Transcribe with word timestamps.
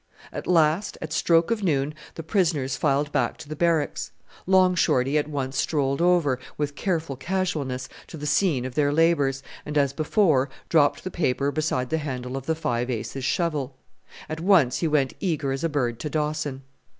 At 0.33 0.47
last, 0.47 0.97
at 0.99 1.13
stroke 1.13 1.51
of 1.51 1.61
noon, 1.61 1.93
the 2.15 2.23
prisoners 2.23 2.75
filed 2.75 3.11
back 3.11 3.37
to 3.37 3.47
the 3.47 3.55
Barracks. 3.55 4.11
Long 4.47 4.73
Shorty 4.73 5.15
at 5.15 5.27
once 5.27 5.59
strolled 5.59 6.01
over, 6.01 6.39
with 6.57 6.73
careful 6.73 7.15
casualness, 7.15 7.87
to 8.07 8.17
the 8.17 8.25
scene 8.25 8.65
of 8.65 8.73
their 8.73 8.91
labours, 8.91 9.43
and, 9.63 9.77
as 9.77 9.93
before, 9.93 10.49
dropped 10.69 11.03
the 11.03 11.11
paper 11.11 11.51
beside 11.51 11.91
the 11.91 11.99
handle 11.99 12.35
of 12.35 12.47
the 12.47 12.55
Five 12.55 12.89
Ace's 12.89 13.23
shovel. 13.23 13.75
At 14.27 14.41
once 14.41 14.79
he 14.79 14.87
went 14.87 15.13
eager 15.19 15.51
as 15.51 15.63
a 15.63 15.69
bird 15.69 15.99
to 15.99 16.09
Dawson. 16.09 16.63